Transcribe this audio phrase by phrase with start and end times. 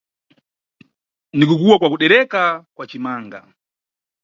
[1.33, 2.43] Ni kukuwa kwa kudereka
[2.75, 3.39] kwa cimanaga.